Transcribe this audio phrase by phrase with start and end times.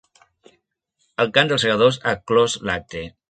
[1.25, 3.05] El cant dels Segadors, ha clos l’acte.